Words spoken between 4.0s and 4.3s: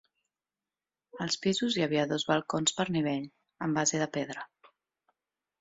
de